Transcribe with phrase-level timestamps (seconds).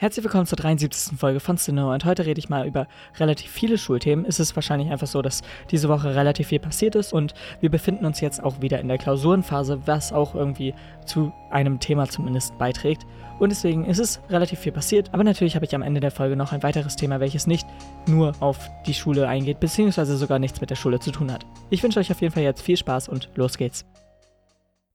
[0.00, 1.18] Herzlich willkommen zur 73.
[1.18, 2.86] Folge von Cinema und heute rede ich mal über
[3.18, 4.24] relativ viele Schulthemen.
[4.26, 5.42] Es ist wahrscheinlich einfach so, dass
[5.72, 8.98] diese Woche relativ viel passiert ist und wir befinden uns jetzt auch wieder in der
[8.98, 10.72] Klausurenphase, was auch irgendwie
[11.04, 13.06] zu einem Thema zumindest beiträgt.
[13.40, 16.36] Und deswegen ist es relativ viel passiert, aber natürlich habe ich am Ende der Folge
[16.36, 17.66] noch ein weiteres Thema, welches nicht
[18.06, 21.44] nur auf die Schule eingeht, beziehungsweise sogar nichts mit der Schule zu tun hat.
[21.70, 23.84] Ich wünsche euch auf jeden Fall jetzt viel Spaß und los geht's.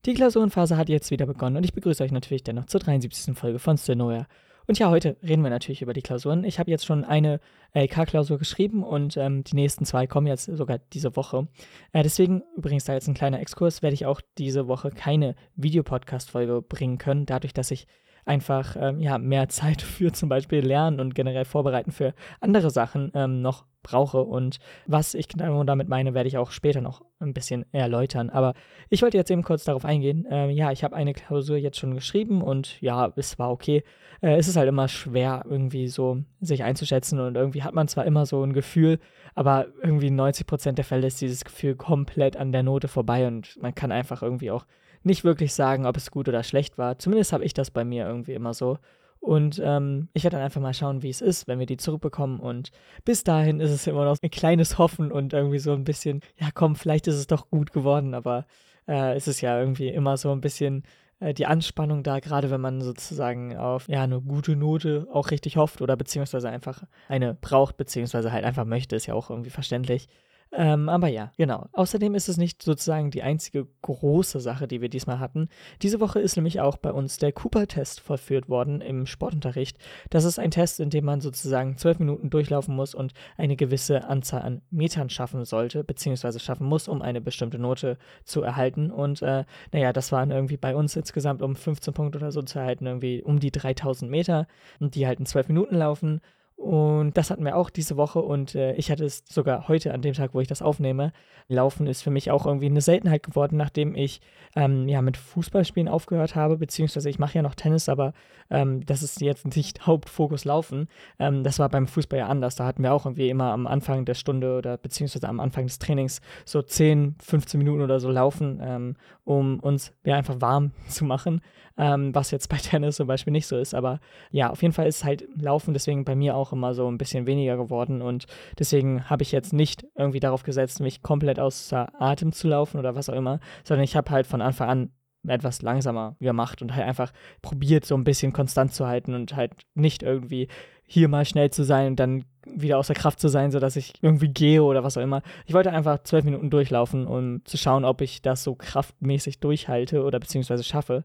[0.06, 3.36] Die Klausurenphase hat jetzt wieder begonnen und ich begrüße euch natürlich dennoch zur 73.
[3.36, 4.26] Folge von Stenoia.
[4.66, 6.44] Und ja, heute reden wir natürlich über die Klausuren.
[6.44, 7.40] Ich habe jetzt schon eine
[7.74, 11.48] LK-Klausur geschrieben und ähm, die nächsten zwei kommen jetzt sogar diese Woche.
[11.92, 16.62] Äh, deswegen, übrigens da jetzt ein kleiner Exkurs, werde ich auch diese Woche keine Videopodcast-Folge
[16.62, 17.86] bringen können, dadurch, dass ich
[18.24, 23.10] einfach ähm, ja, mehr Zeit für zum Beispiel Lernen und generell Vorbereiten für andere Sachen
[23.14, 24.22] ähm, noch brauche.
[24.22, 28.30] Und was ich genau damit meine, werde ich auch später noch ein bisschen erläutern.
[28.30, 28.54] Aber
[28.88, 30.26] ich wollte jetzt eben kurz darauf eingehen.
[30.28, 33.84] Ähm, ja, ich habe eine Klausur jetzt schon geschrieben und ja, es war okay.
[34.20, 38.06] Äh, es ist halt immer schwer, irgendwie so sich einzuschätzen und irgendwie hat man zwar
[38.06, 38.98] immer so ein Gefühl,
[39.36, 43.56] aber irgendwie 90 Prozent der Fälle ist dieses Gefühl komplett an der Note vorbei und
[43.60, 44.66] man kann einfach irgendwie auch
[45.04, 46.98] nicht wirklich sagen, ob es gut oder schlecht war.
[46.98, 48.78] Zumindest habe ich das bei mir irgendwie immer so.
[49.20, 52.40] Und ähm, ich werde dann einfach mal schauen, wie es ist, wenn wir die zurückbekommen.
[52.40, 52.70] Und
[53.06, 56.48] bis dahin ist es immer noch ein kleines Hoffen und irgendwie so ein bisschen, ja
[56.52, 58.44] komm, vielleicht ist es doch gut geworden, aber
[58.86, 60.82] äh, es ist ja irgendwie immer so ein bisschen
[61.20, 65.56] äh, die Anspannung da, gerade wenn man sozusagen auf ja eine gute Note auch richtig
[65.56, 70.08] hofft oder beziehungsweise einfach eine braucht, beziehungsweise halt einfach möchte, ist ja auch irgendwie verständlich.
[70.56, 71.66] Ähm, aber ja, genau.
[71.72, 75.48] Außerdem ist es nicht sozusagen die einzige große Sache, die wir diesmal hatten.
[75.82, 79.76] Diese Woche ist nämlich auch bei uns der Cooper-Test vollführt worden im Sportunterricht.
[80.10, 84.04] Das ist ein Test, in dem man sozusagen zwölf Minuten durchlaufen muss und eine gewisse
[84.08, 88.92] Anzahl an Metern schaffen sollte, beziehungsweise schaffen muss, um eine bestimmte Note zu erhalten.
[88.92, 92.60] Und äh, naja, das waren irgendwie bei uns insgesamt um 15 Punkte oder so zu
[92.60, 94.46] erhalten, irgendwie um die 3000 Meter
[94.78, 96.20] und die halt in zwölf Minuten laufen.
[96.56, 100.02] Und das hatten wir auch diese Woche und äh, ich hatte es sogar heute an
[100.02, 101.12] dem Tag, wo ich das aufnehme.
[101.48, 104.20] Laufen ist für mich auch irgendwie eine Seltenheit geworden, nachdem ich
[104.56, 108.14] ähm, ja mit Fußballspielen aufgehört habe, beziehungsweise ich mache ja noch Tennis, aber
[108.50, 110.88] ähm, das ist jetzt nicht Hauptfokus Laufen.
[111.18, 112.54] Ähm, das war beim Fußball ja anders.
[112.56, 115.78] Da hatten wir auch irgendwie immer am Anfang der Stunde oder beziehungsweise am Anfang des
[115.78, 121.04] Trainings so 10, 15 Minuten oder so laufen, ähm, um uns ja einfach warm zu
[121.04, 121.40] machen,
[121.76, 123.74] ähm, was jetzt bei Tennis zum Beispiel nicht so ist.
[123.74, 126.98] Aber ja, auf jeden Fall ist halt Laufen deswegen bei mir auch immer so ein
[126.98, 128.26] bisschen weniger geworden und
[128.58, 132.94] deswegen habe ich jetzt nicht irgendwie darauf gesetzt, mich komplett außer Atem zu laufen oder
[132.94, 134.90] was auch immer, sondern ich habe halt von Anfang an
[135.26, 137.12] etwas langsamer gemacht und halt einfach
[137.42, 140.48] probiert, so ein bisschen konstant zu halten und halt nicht irgendwie
[140.86, 144.28] hier mal schnell zu sein und dann wieder außer Kraft zu sein, sodass ich irgendwie
[144.28, 145.22] gehe oder was auch immer.
[145.46, 150.02] Ich wollte einfach zwölf Minuten durchlaufen, um zu schauen, ob ich das so kraftmäßig durchhalte
[150.02, 151.04] oder beziehungsweise schaffe.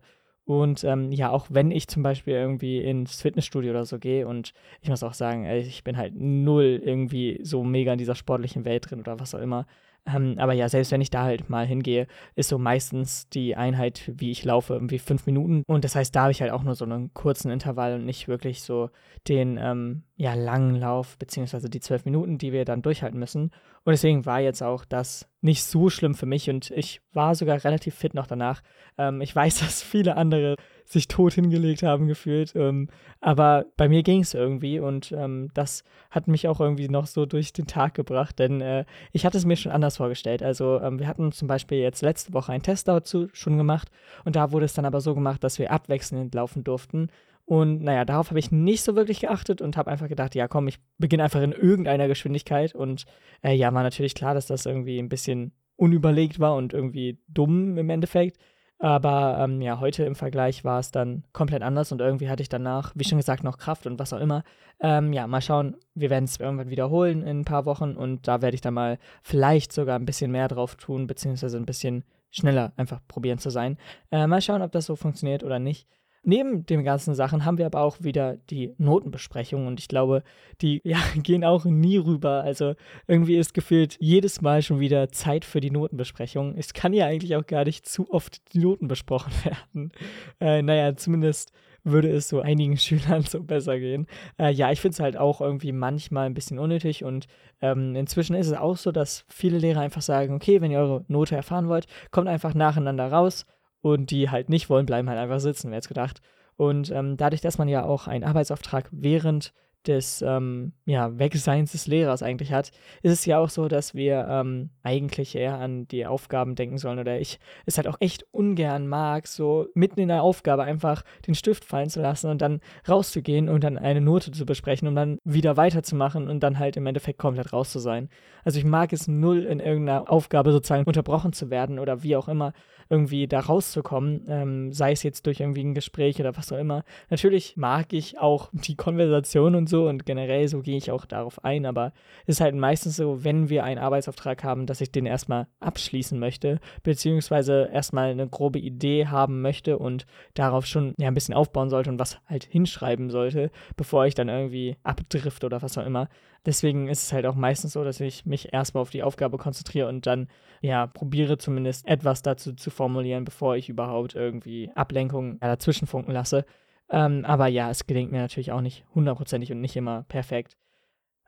[0.49, 4.53] Und ähm, ja, auch wenn ich zum Beispiel irgendwie ins Fitnessstudio oder so gehe und
[4.81, 8.89] ich muss auch sagen, ich bin halt null irgendwie so mega in dieser sportlichen Welt
[8.89, 9.67] drin oder was auch immer,
[10.16, 14.12] ähm, aber ja, selbst wenn ich da halt mal hingehe, ist so meistens die Einheit,
[14.16, 15.64] wie ich laufe, irgendwie fünf Minuten.
[15.68, 18.28] Und das heißt, da habe ich halt auch nur so einen kurzen Intervall und nicht
[18.28, 18.90] wirklich so
[19.28, 23.52] den ähm, ja, langen Lauf, beziehungsweise die zwölf Minuten, die wir dann durchhalten müssen.
[23.84, 27.64] Und deswegen war jetzt auch das nicht so schlimm für mich und ich war sogar
[27.64, 28.62] relativ fit noch danach.
[28.97, 30.56] Ähm, ich weiß, dass viele andere
[30.91, 32.55] sich tot hingelegt haben gefühlt.
[32.55, 32.89] Ähm,
[33.22, 37.27] aber bei mir ging es irgendwie und ähm, das hat mich auch irgendwie noch so
[37.27, 40.41] durch den Tag gebracht, denn äh, ich hatte es mir schon anders vorgestellt.
[40.41, 43.89] Also ähm, wir hatten zum Beispiel jetzt letzte Woche einen Test dazu schon gemacht
[44.25, 47.09] und da wurde es dann aber so gemacht, dass wir abwechselnd laufen durften.
[47.45, 50.67] Und naja, darauf habe ich nicht so wirklich geachtet und habe einfach gedacht, ja komm,
[50.67, 52.73] ich beginne einfach in irgendeiner Geschwindigkeit.
[52.73, 53.05] Und
[53.44, 57.78] äh, ja, war natürlich klar, dass das irgendwie ein bisschen unüberlegt war und irgendwie dumm
[57.78, 58.38] im Endeffekt.
[58.79, 62.47] Aber ähm, ja, heute im Vergleich war es dann komplett anders und irgendwie hatte ich
[62.47, 64.44] danach, wie schon gesagt, noch Kraft und was auch immer.
[64.79, 65.75] Ähm, ja, mal schauen.
[65.95, 68.97] Wir werden es irgendwann wiederholen in ein paar Wochen und da werde ich dann mal
[69.22, 73.78] vielleicht sogar ein bisschen mehr drauf tun, beziehungsweise ein bisschen schneller einfach probieren zu sein.
[74.12, 75.85] Äh, mal schauen, ob das so funktioniert oder nicht.
[76.24, 80.23] Neben den ganzen Sachen haben wir aber auch wieder die Notenbesprechung und ich glaube,
[80.61, 82.43] die ja, gehen auch nie rüber.
[82.43, 82.76] Also
[83.08, 86.55] irgendwie ist gefühlt jedes Mal schon wieder Zeit für die Notenbesprechung.
[86.58, 89.91] Es kann ja eigentlich auch gar nicht zu oft die Noten besprochen werden.
[90.40, 91.52] Äh, naja, zumindest
[91.84, 94.08] würde es so einigen Schülern so besser gehen.
[94.38, 97.28] Äh, ja, ich finde es halt auch irgendwie manchmal ein bisschen unnötig und
[97.61, 101.05] ähm, inzwischen ist es auch so, dass viele Lehrer einfach sagen, okay, wenn ihr eure
[101.08, 103.46] Note erfahren wollt, kommt einfach nacheinander raus
[103.81, 106.22] und die halt nicht wollen, bleiben halt einfach sitzen, wer jetzt gedacht.
[106.55, 109.53] Und ähm, dadurch, dass man ja auch einen Arbeitsauftrag während
[109.87, 112.72] des ähm, ja, Wegseins des Lehrers eigentlich hat,
[113.02, 116.99] ist es ja auch so, dass wir ähm, eigentlich eher an die Aufgaben denken sollen
[116.99, 121.35] oder ich es halt auch echt ungern mag, so mitten in der Aufgabe einfach den
[121.35, 125.17] Stift fallen zu lassen und dann rauszugehen und dann eine Note zu besprechen, um dann
[125.23, 128.09] wieder weiterzumachen und dann halt im Endeffekt komplett raus zu sein.
[128.43, 132.28] Also ich mag es null in irgendeiner Aufgabe sozusagen unterbrochen zu werden oder wie auch
[132.28, 132.53] immer
[132.90, 136.84] irgendwie da rauszukommen, ähm, sei es jetzt durch irgendwie ein Gespräch oder was auch immer.
[137.09, 141.43] Natürlich mag ich auch die Konversation und so und generell so gehe ich auch darauf
[141.43, 141.93] ein, aber
[142.25, 146.19] es ist halt meistens so, wenn wir einen Arbeitsauftrag haben, dass ich den erstmal abschließen
[146.19, 151.69] möchte, beziehungsweise erstmal eine grobe Idee haben möchte und darauf schon ja, ein bisschen aufbauen
[151.69, 156.09] sollte und was halt hinschreiben sollte, bevor ich dann irgendwie abdrift oder was auch immer.
[156.45, 159.87] Deswegen ist es halt auch meistens so, dass ich mich erstmal auf die Aufgabe konzentriere
[159.87, 160.27] und dann
[160.61, 166.11] ja probiere zumindest etwas dazu zu formulieren, bevor ich überhaupt irgendwie Ablenkungen ja, dazwischen funken
[166.11, 166.45] lasse.
[166.90, 170.58] Ähm, aber ja, es gelingt mir natürlich auch nicht hundertprozentig und nicht immer perfekt.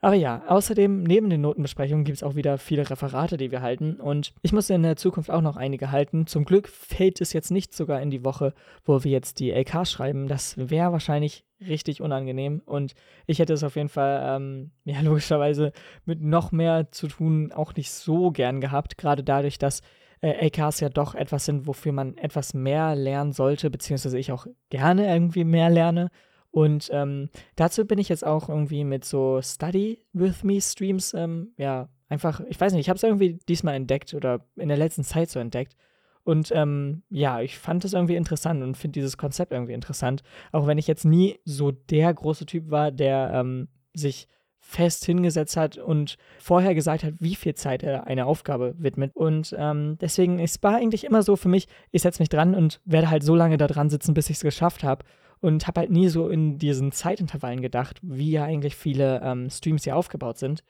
[0.04, 4.00] Aber ja, außerdem, neben den Notenbesprechungen gibt es auch wieder viele Referate, die wir halten.
[4.00, 6.26] Und ich muss in der Zukunft auch noch einige halten.
[6.26, 8.52] Zum Glück fällt es jetzt nicht sogar in die Woche,
[8.84, 10.26] wo wir jetzt die LK schreiben.
[10.26, 12.62] Das wäre wahrscheinlich richtig unangenehm.
[12.66, 12.94] Und
[13.28, 15.70] ich hätte es auf jeden Fall, ähm, ja, logischerweise
[16.04, 18.98] mit noch mehr zu tun auch nicht so gern gehabt.
[18.98, 19.82] Gerade dadurch, dass
[20.22, 24.46] äh, LKs ja doch etwas sind, wofür man etwas mehr lernen sollte, beziehungsweise ich auch
[24.70, 26.10] gerne irgendwie mehr lerne.
[26.50, 31.52] Und ähm, dazu bin ich jetzt auch irgendwie mit so Study with Me Streams, ähm,
[31.56, 35.02] ja, einfach, ich weiß nicht, ich habe es irgendwie diesmal entdeckt oder in der letzten
[35.02, 35.76] Zeit so entdeckt.
[36.24, 40.22] Und ähm, ja, ich fand es irgendwie interessant und finde dieses Konzept irgendwie interessant.
[40.52, 44.28] Auch wenn ich jetzt nie so der große Typ war, der ähm, sich
[44.64, 49.10] fest hingesetzt hat und vorher gesagt hat, wie viel Zeit er einer Aufgabe widmet.
[49.14, 52.80] Und ähm, deswegen ist war eigentlich immer so für mich, ich setze mich dran und
[52.84, 55.04] werde halt so lange da dran sitzen, bis ich es geschafft habe
[55.40, 59.84] und habe halt nie so in diesen Zeitintervallen gedacht, wie ja eigentlich viele ähm, Streams
[59.84, 60.62] hier aufgebaut sind.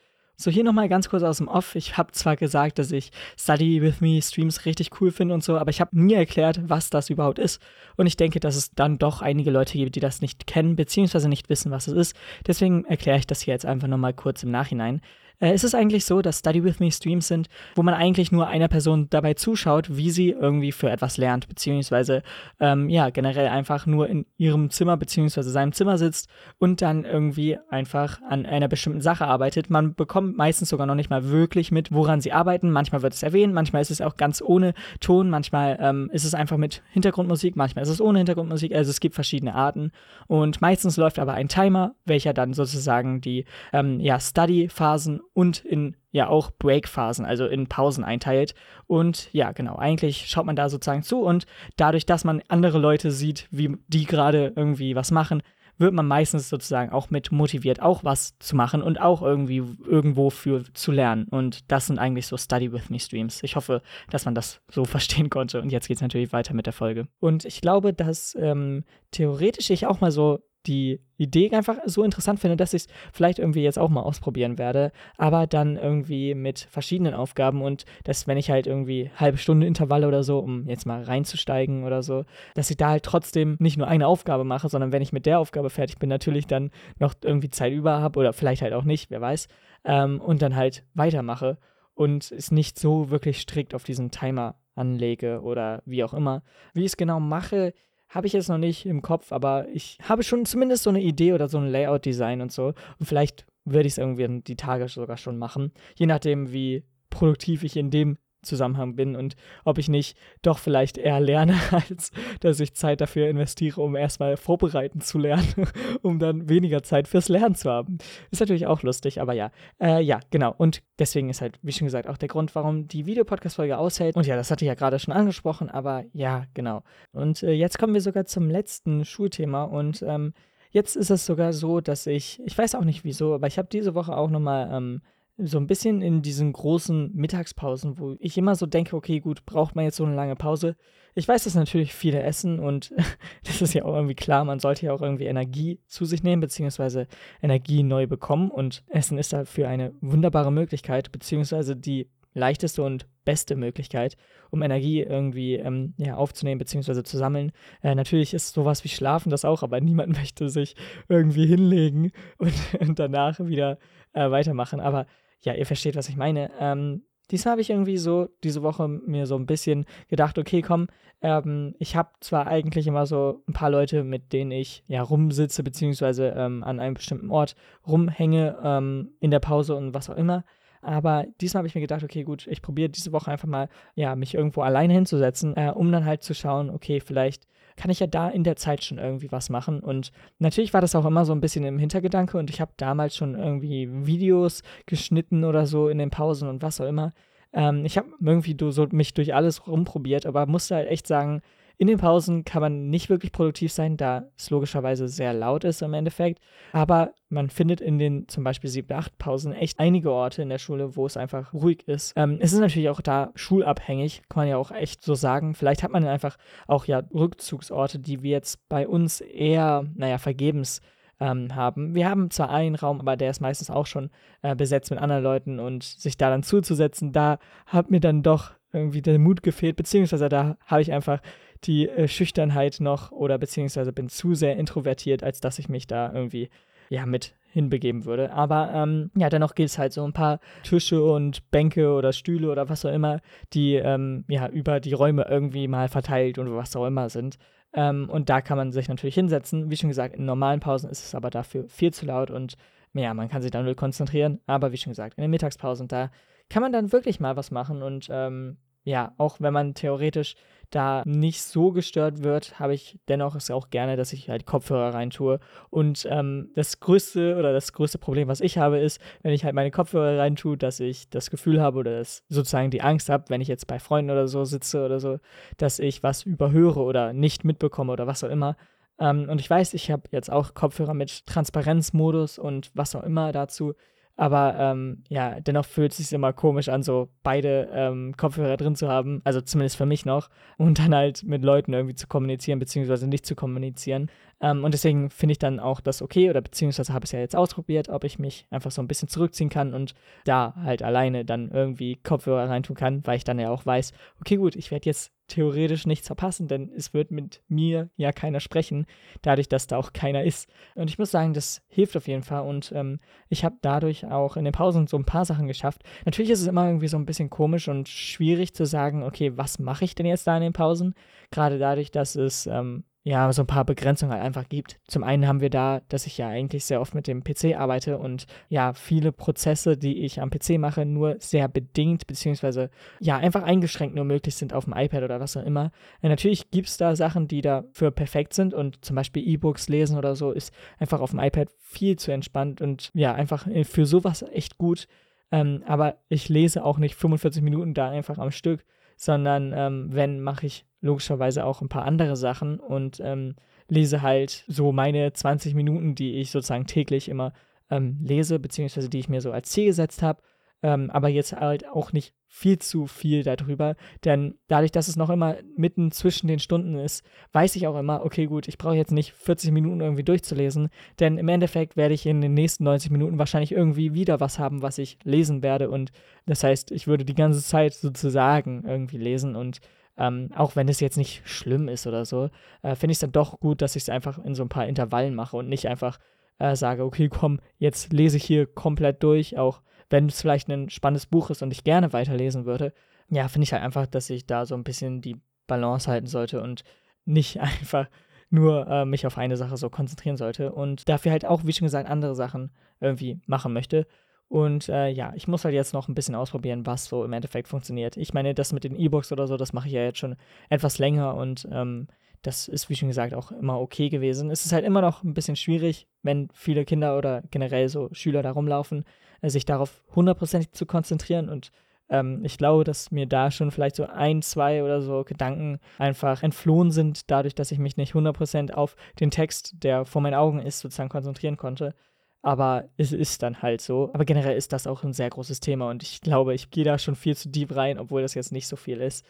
[0.43, 1.77] So, hier nochmal ganz kurz aus dem Off.
[1.77, 5.57] Ich habe zwar gesagt, dass ich Study with Me Streams richtig cool finde und so,
[5.57, 7.63] aber ich habe nie erklärt, was das überhaupt ist.
[7.97, 11.29] Und ich denke, dass es dann doch einige Leute gibt, die das nicht kennen, beziehungsweise
[11.29, 12.17] nicht wissen, was es ist.
[12.45, 15.01] Deswegen erkläre ich das hier jetzt einfach nochmal kurz im Nachhinein.
[15.43, 18.47] Äh, ist es eigentlich so, dass Study With Me Streams sind, wo man eigentlich nur
[18.47, 22.23] einer Person dabei zuschaut, wie sie irgendwie für etwas lernt, beziehungsweise
[22.61, 26.29] ähm, ja, generell einfach nur in ihrem Zimmer beziehungsweise seinem Zimmer sitzt
[26.59, 29.69] und dann irgendwie einfach an einer bestimmten Sache arbeitet.
[29.69, 32.71] Man bekommt meistens sogar noch nicht mal wirklich mit, woran sie arbeiten.
[32.71, 36.35] Manchmal wird es erwähnt, manchmal ist es auch ganz ohne Ton, manchmal ähm, ist es
[36.35, 38.73] einfach mit Hintergrundmusik, manchmal ist es ohne Hintergrundmusik.
[38.75, 39.91] Also es gibt verschiedene Arten
[40.29, 45.97] und meistens läuft aber ein Timer, welcher dann sozusagen die ähm, ja, Study-Phasen und in
[46.11, 48.55] ja auch Break-Phasen, also in Pausen einteilt.
[48.87, 51.47] Und ja, genau, eigentlich schaut man da sozusagen zu und
[51.77, 55.43] dadurch, dass man andere Leute sieht, wie die gerade irgendwie was machen,
[55.79, 60.31] wird man meistens sozusagen auch mit motiviert, auch was zu machen und auch irgendwie irgendwo
[60.31, 61.27] für zu lernen.
[61.29, 63.43] Und das sind eigentlich so Study with Me Streams.
[63.43, 65.61] Ich hoffe, dass man das so verstehen konnte.
[65.61, 67.09] Und jetzt geht es natürlich weiter mit der Folge.
[67.21, 72.41] Und ich glaube, dass ähm, theoretisch ich auch mal so die Idee einfach so interessant
[72.41, 76.61] finde, dass ich es vielleicht irgendwie jetzt auch mal ausprobieren werde, aber dann irgendwie mit
[76.71, 80.87] verschiedenen Aufgaben und dass, wenn ich halt irgendwie halbe Stunde Intervalle oder so, um jetzt
[80.87, 82.25] mal reinzusteigen oder so,
[82.55, 85.39] dass ich da halt trotzdem nicht nur eine Aufgabe mache, sondern wenn ich mit der
[85.39, 89.11] Aufgabe fertig bin, natürlich dann noch irgendwie Zeit über habe oder vielleicht halt auch nicht,
[89.11, 89.49] wer weiß,
[89.85, 91.59] ähm, und dann halt weitermache
[91.95, 96.43] und es nicht so wirklich strikt auf diesen Timer anlege oder wie auch immer.
[96.73, 97.75] Wie ich es genau mache,
[98.13, 101.33] habe ich jetzt noch nicht im Kopf, aber ich habe schon zumindest so eine Idee
[101.33, 102.75] oder so ein Layout-Design und so.
[102.99, 105.73] Und vielleicht werde ich es irgendwie die Tage sogar schon machen.
[105.97, 110.99] Je nachdem, wie produktiv ich in dem Zusammenhang bin und ob ich nicht doch vielleicht
[110.99, 115.67] eher lerne, als dass ich Zeit dafür investiere, um erstmal vorbereiten zu lernen,
[116.03, 117.99] um dann weniger Zeit fürs Lernen zu haben.
[118.31, 119.51] Ist natürlich auch lustig, aber ja.
[119.81, 120.55] Äh, ja, genau.
[120.57, 124.17] Und deswegen ist halt, wie schon gesagt, auch der Grund, warum die Videopodcast-Folge aushält.
[124.17, 126.83] Und ja, das hatte ich ja gerade schon angesprochen, aber ja, genau.
[127.13, 130.33] Und äh, jetzt kommen wir sogar zum letzten Schulthema und ähm,
[130.71, 133.69] jetzt ist es sogar so, dass ich, ich weiß auch nicht wieso, aber ich habe
[133.71, 135.03] diese Woche auch nochmal ähm,
[135.39, 139.75] so ein bisschen in diesen großen Mittagspausen, wo ich immer so denke, okay, gut, braucht
[139.75, 140.77] man jetzt so eine lange Pause?
[141.15, 142.93] Ich weiß, dass natürlich viele essen und
[143.45, 146.41] das ist ja auch irgendwie klar, man sollte ja auch irgendwie Energie zu sich nehmen,
[146.41, 147.07] beziehungsweise
[147.43, 153.57] Energie neu bekommen und Essen ist dafür eine wunderbare Möglichkeit, beziehungsweise die leichteste und beste
[153.57, 154.17] Möglichkeit,
[154.51, 157.03] um Energie irgendwie ähm, ja, aufzunehmen bzw.
[157.03, 157.53] zu sammeln.
[157.83, 160.75] Äh, natürlich ist sowas wie Schlafen das auch, aber niemand möchte sich
[161.09, 163.79] irgendwie hinlegen und, und danach wieder
[164.13, 164.81] äh, weitermachen.
[164.81, 165.07] Aber
[165.41, 166.51] ja, ihr versteht, was ich meine.
[166.59, 170.89] Ähm, diesmal habe ich irgendwie so diese Woche mir so ein bisschen gedacht, okay, komm,
[171.21, 175.63] ähm, ich habe zwar eigentlich immer so ein paar Leute, mit denen ich ja rumsitze,
[175.63, 177.55] beziehungsweise ähm, an einem bestimmten Ort
[177.87, 180.45] rumhänge ähm, in der Pause und was auch immer.
[180.83, 184.15] Aber diesmal habe ich mir gedacht, okay, gut, ich probiere diese Woche einfach mal, ja,
[184.17, 187.47] mich irgendwo alleine hinzusetzen, äh, um dann halt zu schauen, okay, vielleicht
[187.77, 189.81] kann ich ja da in der Zeit schon irgendwie was machen.
[189.81, 193.17] Und natürlich war das auch immer so ein bisschen im Hintergedanke und ich habe damals
[193.17, 197.13] schon irgendwie Videos geschnitten oder so in den Pausen und was auch immer.
[197.53, 201.43] Ähm, ich habe irgendwie so mich durch alles rumprobiert, aber musste halt echt sagen,
[201.83, 205.83] in den Pausen kann man nicht wirklich produktiv sein, da es logischerweise sehr laut ist
[205.83, 206.41] im Endeffekt.
[206.71, 210.59] Aber man findet in den zum Beispiel 7, 8 Pausen echt einige Orte in der
[210.59, 212.13] Schule, wo es einfach ruhig ist.
[212.15, 215.57] Ähm, es ist natürlich auch da schulabhängig, kann man ja auch echt so sagen.
[215.57, 216.37] Vielleicht hat man einfach
[216.69, 220.83] auch ja Rückzugsorte, die wir jetzt bei uns eher, naja, vergebens
[221.19, 221.97] ähm, haben.
[221.97, 224.11] Wir haben zwar einen Raum, aber der ist meistens auch schon
[224.43, 228.53] äh, besetzt mit anderen Leuten und sich da dann zuzusetzen, da hat mir dann doch
[228.73, 231.21] irgendwie der Mut gefehlt, beziehungsweise da habe ich einfach
[231.65, 236.13] die äh, Schüchternheit noch oder beziehungsweise bin zu sehr introvertiert, als dass ich mich da
[236.13, 236.49] irgendwie
[236.89, 238.33] ja mit hinbegeben würde.
[238.33, 242.51] Aber ähm, ja, dennoch gibt es halt so ein paar Tische und Bänke oder Stühle
[242.51, 243.21] oder was auch immer,
[243.53, 247.39] die ähm, ja über die Räume irgendwie mal verteilt und was auch immer sind.
[247.75, 249.71] Ähm, und da kann man sich natürlich hinsetzen.
[249.71, 252.57] Wie schon gesagt, in normalen Pausen ist es aber dafür viel zu laut und
[252.95, 254.41] ja, man kann sich dann nur konzentrieren.
[254.47, 256.11] Aber wie schon gesagt, in den Mittagspausen, da
[256.53, 260.35] kann man dann wirklich mal was machen und ähm, ja, auch wenn man theoretisch
[260.71, 264.95] da nicht so gestört wird, habe ich dennoch es auch gerne, dass ich halt Kopfhörer
[264.95, 265.39] reintue.
[265.71, 269.55] Und ähm, das größte oder das größte Problem, was ich habe, ist, wenn ich halt
[269.55, 273.41] meine Kopfhörer reintue, dass ich das Gefühl habe oder das, sozusagen die Angst habe, wenn
[273.41, 275.19] ich jetzt bei Freunden oder so sitze oder so,
[275.59, 278.57] dass ich was überhöre oder nicht mitbekomme oder was auch immer.
[278.99, 283.33] Ähm, und ich weiß, ich habe jetzt auch Kopfhörer mit Transparenzmodus und was auch immer
[283.33, 283.75] dazu.
[284.17, 288.77] Aber ähm, ja, dennoch fühlt es sich immer komisch an, so beide ähm, Kopfhörer drin
[288.77, 290.29] zu haben, also zumindest für mich noch,
[290.59, 294.11] und dann halt mit Leuten irgendwie zu kommunizieren, beziehungsweise nicht zu kommunizieren.
[294.43, 297.37] Ähm, und deswegen finde ich dann auch das okay, oder beziehungsweise habe es ja jetzt
[297.37, 299.95] ausprobiert, ob ich mich einfach so ein bisschen zurückziehen kann und
[300.25, 304.37] da halt alleine dann irgendwie Kopfhörer reintun kann, weil ich dann ja auch weiß, okay,
[304.37, 308.85] gut, ich werde jetzt theoretisch nichts verpassen, denn es wird mit mir ja keiner sprechen,
[309.23, 310.51] dadurch, dass da auch keiner ist.
[310.75, 314.37] Und ich muss sagen, das hilft auf jeden Fall und ähm, ich habe dadurch auch
[314.37, 315.83] in den Pausen so ein paar Sachen geschafft.
[316.05, 319.59] Natürlich ist es immer irgendwie so ein bisschen komisch und schwierig zu sagen, okay, was
[319.59, 320.95] mache ich denn jetzt da in den Pausen?
[321.31, 324.79] Gerade dadurch, dass es ähm, ja, so ein paar Begrenzungen halt einfach gibt.
[324.87, 327.99] Zum einen haben wir da, dass ich ja eigentlich sehr oft mit dem PC arbeite
[327.99, 333.43] und ja, viele Prozesse, die ich am PC mache, nur sehr bedingt, beziehungsweise ja, einfach
[333.43, 335.73] eingeschränkt nur möglich sind auf dem iPad oder was auch immer.
[336.01, 339.99] Ja, natürlich gibt es da Sachen, die dafür perfekt sind und zum Beispiel E-Books lesen
[339.99, 344.23] oder so ist einfach auf dem iPad viel zu entspannt und ja, einfach für sowas
[344.33, 344.87] echt gut.
[345.33, 348.65] Ähm, aber ich lese auch nicht 45 Minuten da einfach am Stück,
[348.97, 353.37] sondern ähm, wenn, mache ich logischerweise auch ein paar andere Sachen und ähm,
[353.69, 357.33] lese halt so meine 20 Minuten, die ich sozusagen täglich immer
[357.71, 360.21] ähm, lese, beziehungsweise die ich mir so als Ziel gesetzt habe.
[360.65, 363.75] Ähm, aber jetzt halt auch nicht viel zu viel darüber,
[364.05, 368.05] denn dadurch, dass es noch immer mitten zwischen den Stunden ist, weiß ich auch immer,
[368.05, 370.69] okay, gut, ich brauche jetzt nicht 40 Minuten irgendwie durchzulesen,
[371.01, 374.63] denn im Endeffekt werde ich in den nächsten 90 Minuten wahrscheinlich irgendwie wieder was haben,
[374.63, 375.91] was ich lesen werde und
[376.27, 379.59] das heißt, ich würde die ganze Zeit sozusagen irgendwie lesen und
[379.97, 382.31] ähm, auch wenn es jetzt nicht schlimm ist oder so,
[382.63, 384.67] äh, finde ich es dann doch gut, dass ich es einfach in so ein paar
[384.67, 385.99] Intervallen mache und nicht einfach
[386.39, 390.71] äh, sage, okay, komm, jetzt lese ich hier komplett durch, auch wenn es vielleicht ein
[390.71, 392.73] spannendes Buch ist und ich gerne weiterlesen würde.
[393.11, 396.43] Ja, finde ich halt einfach, dass ich da so ein bisschen die Balance halten sollte
[396.43, 396.65] und
[397.05, 397.89] nicht einfach
[398.31, 401.67] nur äh, mich auf eine Sache so konzentrieren sollte und dafür halt auch, wie schon
[401.67, 403.87] gesagt, andere Sachen irgendwie machen möchte.
[404.33, 407.49] Und äh, ja, ich muss halt jetzt noch ein bisschen ausprobieren, was so im Endeffekt
[407.49, 407.99] funktioniert.
[407.99, 410.17] Ich meine, das mit den E-Books oder so, das mache ich ja jetzt schon
[410.49, 411.87] etwas länger und ähm,
[412.23, 414.31] das ist, wie schon gesagt, auch immer okay gewesen.
[414.31, 418.23] Es ist halt immer noch ein bisschen schwierig, wenn viele Kinder oder generell so Schüler
[418.23, 418.85] da rumlaufen,
[419.21, 421.53] äh, sich darauf hundertprozentig zu konzentrieren und
[421.91, 426.23] ähm, ich glaube, dass mir da schon vielleicht so ein, zwei oder so Gedanken einfach
[426.23, 430.39] entflohen sind, dadurch, dass ich mich nicht 100% auf den Text, der vor meinen Augen
[430.39, 431.75] ist, sozusagen konzentrieren konnte.
[432.23, 433.91] Aber es ist dann halt so.
[433.95, 436.79] Aber generell ist das auch ein sehr großes Thema und ich glaube, ich gehe da
[436.79, 439.05] schon viel zu deep rein, obwohl das jetzt nicht so viel ist.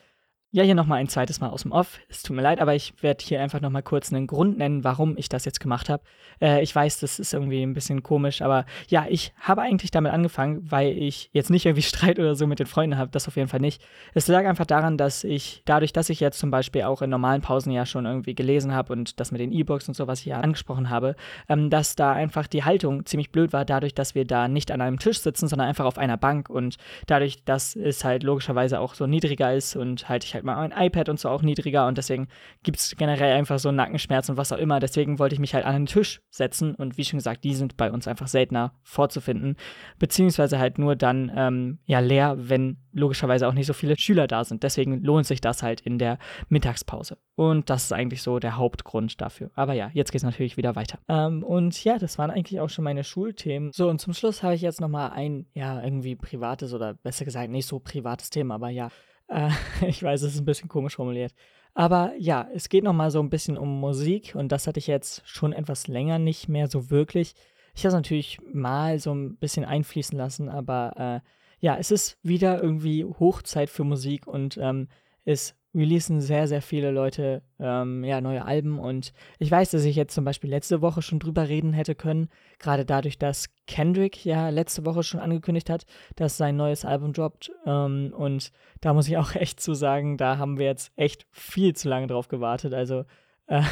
[0.54, 1.98] Ja, hier nochmal ein zweites Mal aus dem Off.
[2.10, 5.16] Es tut mir leid, aber ich werde hier einfach nochmal kurz einen Grund nennen, warum
[5.16, 6.02] ich das jetzt gemacht habe.
[6.42, 10.12] Äh, ich weiß, das ist irgendwie ein bisschen komisch, aber ja, ich habe eigentlich damit
[10.12, 13.10] angefangen, weil ich jetzt nicht irgendwie Streit oder so mit den Freunden habe.
[13.10, 13.82] Das auf jeden Fall nicht.
[14.12, 17.40] Es lag einfach daran, dass ich, dadurch, dass ich jetzt zum Beispiel auch in normalen
[17.40, 20.26] Pausen ja schon irgendwie gelesen habe und das mit den E-Books und so, was ich
[20.26, 21.16] ja angesprochen habe,
[21.48, 24.82] ähm, dass da einfach die Haltung ziemlich blöd war, dadurch, dass wir da nicht an
[24.82, 28.92] einem Tisch sitzen, sondern einfach auf einer Bank und dadurch, dass es halt logischerweise auch
[28.92, 31.98] so niedriger ist und halt ich halt mal mein iPad und so auch niedriger und
[31.98, 32.28] deswegen
[32.62, 34.80] gibt es generell einfach so Nackenschmerzen und was auch immer.
[34.80, 37.76] Deswegen wollte ich mich halt an den Tisch setzen und wie schon gesagt, die sind
[37.76, 39.56] bei uns einfach seltener vorzufinden,
[39.98, 44.44] beziehungsweise halt nur dann ähm, ja leer, wenn logischerweise auch nicht so viele Schüler da
[44.44, 44.62] sind.
[44.62, 46.18] Deswegen lohnt sich das halt in der
[46.48, 47.16] Mittagspause.
[47.34, 49.50] Und das ist eigentlich so der Hauptgrund dafür.
[49.54, 50.98] Aber ja, jetzt geht es natürlich wieder weiter.
[51.08, 53.72] Ähm, und ja, das waren eigentlich auch schon meine Schulthemen.
[53.72, 57.50] So, und zum Schluss habe ich jetzt nochmal ein, ja, irgendwie privates oder besser gesagt
[57.50, 58.90] nicht so privates Thema, aber ja,
[59.28, 59.50] äh,
[59.86, 61.34] ich weiß, es ist ein bisschen komisch formuliert.
[61.74, 65.22] Aber ja, es geht nochmal so ein bisschen um Musik und das hatte ich jetzt
[65.26, 67.34] schon etwas länger nicht mehr so wirklich.
[67.74, 71.28] Ich habe es natürlich mal so ein bisschen einfließen lassen, aber äh,
[71.60, 74.88] ja, es ist wieder irgendwie Hochzeit für Musik und ähm,
[75.24, 78.78] es releasen sehr, sehr viele Leute ähm, ja, neue Alben.
[78.78, 82.28] Und ich weiß, dass ich jetzt zum Beispiel letzte Woche schon drüber reden hätte können,
[82.58, 85.86] gerade dadurch, dass Kendrick ja letzte Woche schon angekündigt hat,
[86.16, 87.52] dass sein neues Album droppt.
[87.64, 91.74] Ähm, und da muss ich auch echt zu sagen, da haben wir jetzt echt viel
[91.74, 93.04] zu lange drauf gewartet, also
[93.46, 93.62] äh,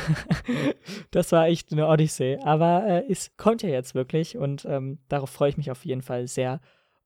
[1.10, 5.30] das war echt eine Odyssee, aber äh, es kommt ja jetzt wirklich und ähm, darauf
[5.30, 6.60] freue ich mich auf jeden Fall sehr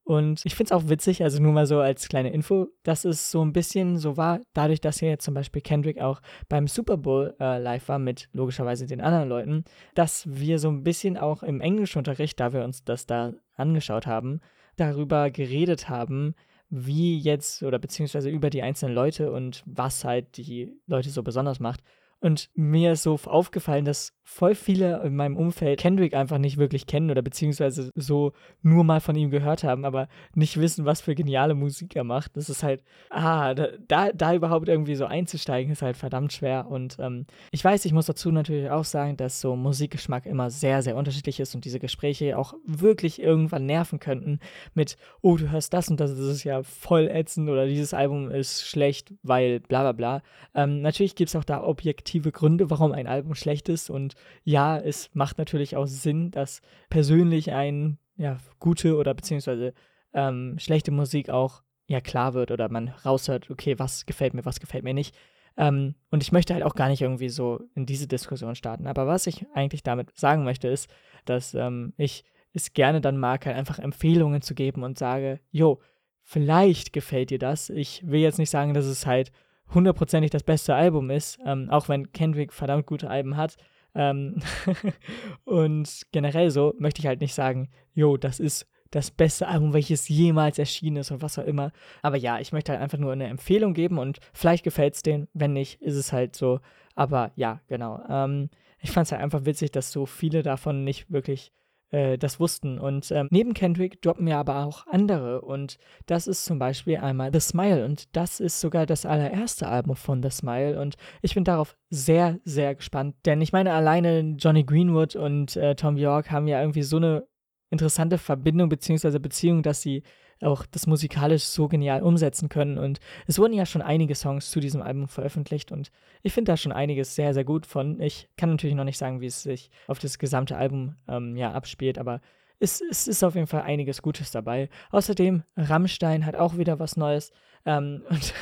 [0.05, 3.31] und ich finde es auch witzig, also nur mal so als kleine Info, dass es
[3.31, 6.21] so ein bisschen so war, dadurch, dass hier jetzt zum Beispiel Kendrick auch
[6.51, 10.85] beim Super Bowl äh, live war mit logischerweise den anderen Leuten, dass wir so ein
[10.85, 14.41] bisschen auch im Englischunterricht, da wir uns das da angeschaut haben,
[14.77, 16.35] darüber geredet haben,
[16.69, 21.61] wie jetzt oder beziehungsweise über die einzelnen Leute und was halt die Leute so besonders
[21.61, 21.81] macht.
[22.25, 26.87] Und mir ist so aufgefallen, dass voll viele in meinem Umfeld Kendrick einfach nicht wirklich
[26.87, 31.15] kennen oder beziehungsweise so nur mal von ihm gehört haben, aber nicht wissen, was für
[31.15, 32.35] geniale Musik er macht.
[32.39, 36.67] Das ist halt, ah, da, da überhaupt irgendwie so einzusteigen, ist halt verdammt schwer.
[36.69, 40.83] Und ähm, ich weiß, ich muss dazu natürlich auch sagen, dass so Musikgeschmack immer sehr,
[40.83, 44.41] sehr unterschiedlich ist und diese Gespräche auch wirklich irgendwann nerven könnten
[44.73, 48.31] mit, oh, du hörst das und das, das ist ja voll ätzend oder dieses Album
[48.31, 50.23] ist schlecht, weil bla bla bla.
[50.55, 53.91] Ähm, natürlich gibt es auch da objektiv objektive Gründe, warum ein Album schlecht ist.
[53.91, 59.75] Und ja, es macht natürlich auch Sinn, dass persönlich ein, ja, gute oder beziehungsweise
[60.13, 64.61] ähm, schlechte Musik auch ja klar wird oder man raushört, okay, was gefällt mir, was
[64.61, 65.15] gefällt mir nicht.
[65.57, 68.87] Ähm, und ich möchte halt auch gar nicht irgendwie so in diese Diskussion starten.
[68.87, 70.89] Aber was ich eigentlich damit sagen möchte, ist,
[71.25, 75.81] dass ähm, ich es gerne dann mag, halt einfach Empfehlungen zu geben und sage, jo,
[76.23, 77.71] vielleicht gefällt dir das.
[77.71, 79.33] Ich will jetzt nicht sagen, dass es halt
[79.73, 83.57] hundertprozentig das beste Album ist, ähm, auch wenn Kendrick verdammt gute Alben hat.
[83.95, 84.37] Ähm
[85.45, 90.09] und generell so möchte ich halt nicht sagen, jo, das ist das beste Album, welches
[90.09, 91.73] jemals erschienen ist und was auch immer.
[92.03, 95.29] Aber ja, ich möchte halt einfach nur eine Empfehlung geben und vielleicht gefällt es denen.
[95.33, 96.61] Wenn nicht, ist es halt so.
[96.95, 98.01] Aber ja, genau.
[98.09, 98.51] Ähm,
[98.81, 101.53] ich fand es halt einfach witzig, dass so viele davon nicht wirklich
[101.95, 102.79] äh, das wussten.
[102.79, 105.41] Und ähm, neben Kendrick droppen ja aber auch andere.
[105.43, 107.85] Und das ist zum Beispiel einmal The Smile.
[107.85, 110.81] Und das ist sogar das allererste Album von The Smile.
[110.81, 113.15] Und ich bin darauf sehr, sehr gespannt.
[113.25, 117.29] Denn ich meine, alleine Johnny Greenwood und äh, Tom York haben ja irgendwie so eine
[117.71, 119.19] interessante Verbindung bzw.
[119.21, 120.03] Beziehung, dass sie
[120.45, 122.79] auch das musikalisch so genial umsetzen können.
[122.79, 125.91] Und es wurden ja schon einige Songs zu diesem Album veröffentlicht und
[126.23, 128.01] ich finde da schon einiges sehr, sehr gut von.
[128.01, 131.53] Ich kann natürlich noch nicht sagen, wie es sich auf das gesamte Album ähm, ja
[131.53, 132.21] abspielt, aber
[132.61, 134.69] es, es, ist auf jeden Fall einiges Gutes dabei.
[134.91, 137.33] Außerdem, Rammstein hat auch wieder was Neues.
[137.67, 138.35] Ähm, und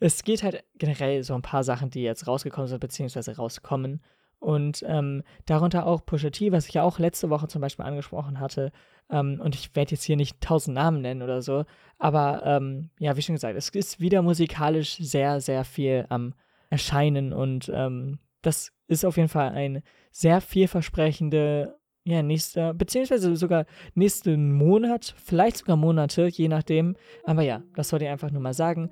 [0.00, 4.02] es geht halt generell so ein paar Sachen, die jetzt rausgekommen sind, beziehungsweise rauskommen.
[4.38, 8.38] Und ähm, darunter auch Pusha T, was ich ja auch letzte Woche zum Beispiel angesprochen
[8.38, 8.70] hatte.
[9.10, 11.64] Ähm, und ich werde jetzt hier nicht tausend Namen nennen oder so.
[11.98, 16.34] Aber ähm, ja, wie schon gesagt, es ist wieder musikalisch sehr, sehr viel am
[16.70, 17.32] Erscheinen.
[17.32, 24.52] Und ähm, das ist auf jeden Fall ein sehr vielversprechende, ja, nächster, beziehungsweise sogar nächsten
[24.52, 26.96] Monat, vielleicht sogar Monate, je nachdem.
[27.24, 28.90] Aber ja, das wollte ich einfach nur mal sagen.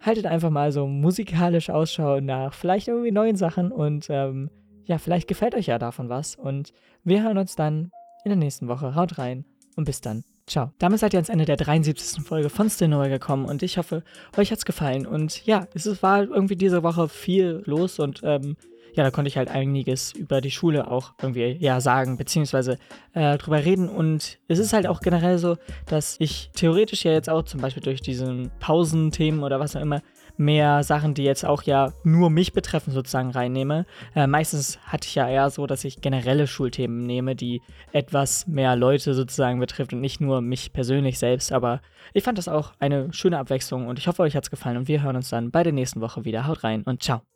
[0.00, 4.50] Haltet einfach mal so musikalisch Ausschau nach vielleicht irgendwie neuen Sachen und ähm,
[4.84, 6.36] ja, vielleicht gefällt euch ja davon was.
[6.36, 6.72] Und
[7.04, 7.90] wir hören uns dann
[8.24, 8.94] in der nächsten Woche.
[8.94, 9.44] Haut rein
[9.76, 10.24] und bis dann.
[10.46, 10.72] Ciao.
[10.78, 12.24] Damit seid ihr ans Ende der 73.
[12.24, 14.02] Folge von Still Nowhere gekommen und ich hoffe,
[14.36, 15.06] euch hat's gefallen.
[15.06, 18.56] Und ja, es war irgendwie diese Woche viel los und ähm,
[18.94, 22.78] ja, da konnte ich halt einiges über die Schule auch irgendwie ja sagen, beziehungsweise
[23.14, 23.88] äh, drüber reden.
[23.88, 27.82] Und es ist halt auch generell so, dass ich theoretisch ja jetzt auch zum Beispiel
[27.82, 30.02] durch diesen Pausenthemen oder was auch immer
[30.44, 33.86] mehr Sachen, die jetzt auch ja nur mich betreffen, sozusagen reinnehme.
[34.14, 38.76] Äh, meistens hatte ich ja eher so, dass ich generelle Schulthemen nehme, die etwas mehr
[38.76, 41.52] Leute sozusagen betrifft und nicht nur mich persönlich selbst.
[41.52, 41.80] Aber
[42.12, 44.88] ich fand das auch eine schöne Abwechslung und ich hoffe, euch hat es gefallen und
[44.88, 46.46] wir hören uns dann bei der nächsten Woche wieder.
[46.46, 47.31] Haut rein und ciao.